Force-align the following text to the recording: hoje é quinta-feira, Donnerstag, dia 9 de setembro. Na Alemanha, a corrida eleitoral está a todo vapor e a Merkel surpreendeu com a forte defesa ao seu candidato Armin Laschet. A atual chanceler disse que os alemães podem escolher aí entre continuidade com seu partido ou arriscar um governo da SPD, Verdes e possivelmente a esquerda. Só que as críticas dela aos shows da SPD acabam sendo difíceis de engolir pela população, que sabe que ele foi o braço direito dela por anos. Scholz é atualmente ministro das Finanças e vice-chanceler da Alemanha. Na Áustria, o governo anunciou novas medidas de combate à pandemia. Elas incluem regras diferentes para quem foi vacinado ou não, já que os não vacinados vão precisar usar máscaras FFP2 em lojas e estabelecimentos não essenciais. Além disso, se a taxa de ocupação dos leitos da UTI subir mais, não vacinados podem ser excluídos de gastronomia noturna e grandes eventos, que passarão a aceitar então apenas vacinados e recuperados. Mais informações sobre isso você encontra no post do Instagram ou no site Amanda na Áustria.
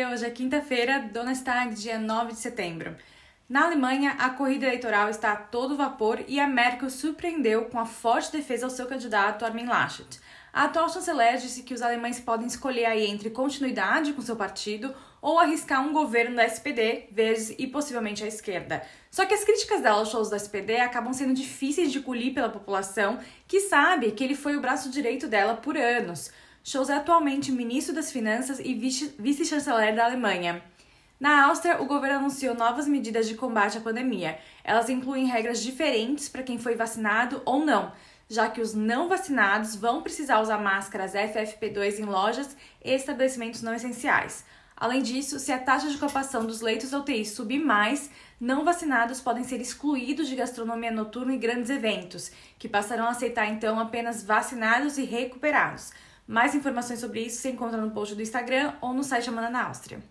hoje 0.00 0.24
é 0.24 0.30
quinta-feira, 0.30 1.00
Donnerstag, 1.12 1.74
dia 1.74 1.98
9 1.98 2.32
de 2.32 2.38
setembro. 2.38 2.96
Na 3.46 3.66
Alemanha, 3.66 4.16
a 4.18 4.30
corrida 4.30 4.64
eleitoral 4.66 5.10
está 5.10 5.32
a 5.32 5.36
todo 5.36 5.76
vapor 5.76 6.24
e 6.26 6.40
a 6.40 6.46
Merkel 6.46 6.88
surpreendeu 6.88 7.66
com 7.66 7.78
a 7.78 7.84
forte 7.84 8.32
defesa 8.32 8.64
ao 8.64 8.70
seu 8.70 8.86
candidato 8.86 9.44
Armin 9.44 9.66
Laschet. 9.66 10.18
A 10.50 10.64
atual 10.64 10.88
chanceler 10.88 11.36
disse 11.36 11.62
que 11.62 11.74
os 11.74 11.82
alemães 11.82 12.18
podem 12.18 12.46
escolher 12.46 12.86
aí 12.86 13.06
entre 13.06 13.28
continuidade 13.28 14.14
com 14.14 14.22
seu 14.22 14.34
partido 14.34 14.94
ou 15.20 15.38
arriscar 15.38 15.86
um 15.86 15.92
governo 15.92 16.36
da 16.36 16.46
SPD, 16.46 17.08
Verdes 17.12 17.54
e 17.58 17.66
possivelmente 17.66 18.24
a 18.24 18.26
esquerda. 18.26 18.82
Só 19.10 19.26
que 19.26 19.34
as 19.34 19.44
críticas 19.44 19.82
dela 19.82 19.98
aos 19.98 20.10
shows 20.10 20.30
da 20.30 20.36
SPD 20.36 20.80
acabam 20.80 21.12
sendo 21.12 21.34
difíceis 21.34 21.92
de 21.92 21.98
engolir 21.98 22.32
pela 22.32 22.48
população, 22.48 23.18
que 23.46 23.60
sabe 23.60 24.12
que 24.12 24.24
ele 24.24 24.34
foi 24.34 24.56
o 24.56 24.60
braço 24.62 24.90
direito 24.90 25.28
dela 25.28 25.54
por 25.54 25.76
anos. 25.76 26.30
Scholz 26.64 26.90
é 26.90 26.94
atualmente 26.94 27.50
ministro 27.50 27.92
das 27.92 28.12
Finanças 28.12 28.60
e 28.60 28.72
vice-chanceler 28.72 29.96
da 29.96 30.04
Alemanha. 30.04 30.62
Na 31.18 31.46
Áustria, 31.46 31.82
o 31.82 31.86
governo 31.86 32.18
anunciou 32.18 32.54
novas 32.54 32.86
medidas 32.86 33.26
de 33.26 33.34
combate 33.34 33.78
à 33.78 33.80
pandemia. 33.80 34.38
Elas 34.62 34.88
incluem 34.88 35.26
regras 35.26 35.60
diferentes 35.60 36.28
para 36.28 36.44
quem 36.44 36.58
foi 36.58 36.76
vacinado 36.76 37.42
ou 37.44 37.64
não, 37.64 37.92
já 38.28 38.48
que 38.48 38.60
os 38.60 38.74
não 38.74 39.08
vacinados 39.08 39.74
vão 39.74 40.02
precisar 40.02 40.40
usar 40.40 40.58
máscaras 40.58 41.14
FFP2 41.14 41.98
em 41.98 42.04
lojas 42.04 42.56
e 42.84 42.92
estabelecimentos 42.92 43.60
não 43.60 43.74
essenciais. 43.74 44.44
Além 44.76 45.02
disso, 45.02 45.40
se 45.40 45.52
a 45.52 45.58
taxa 45.58 45.88
de 45.88 45.96
ocupação 45.96 46.46
dos 46.46 46.60
leitos 46.60 46.90
da 46.90 46.98
UTI 46.98 47.24
subir 47.24 47.58
mais, 47.58 48.08
não 48.40 48.64
vacinados 48.64 49.20
podem 49.20 49.44
ser 49.44 49.60
excluídos 49.60 50.28
de 50.28 50.36
gastronomia 50.36 50.92
noturna 50.92 51.34
e 51.34 51.38
grandes 51.38 51.70
eventos, 51.70 52.30
que 52.56 52.68
passarão 52.68 53.06
a 53.06 53.10
aceitar 53.10 53.46
então 53.46 53.78
apenas 53.80 54.24
vacinados 54.24 54.96
e 54.96 55.04
recuperados. 55.04 55.92
Mais 56.26 56.54
informações 56.54 57.00
sobre 57.00 57.20
isso 57.20 57.40
você 57.40 57.50
encontra 57.50 57.80
no 57.80 57.90
post 57.90 58.14
do 58.14 58.22
Instagram 58.22 58.74
ou 58.80 58.92
no 58.92 59.04
site 59.04 59.28
Amanda 59.28 59.50
na 59.50 59.66
Áustria. 59.66 60.02